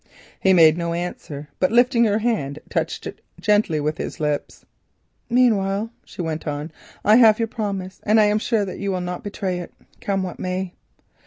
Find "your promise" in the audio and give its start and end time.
7.37-7.99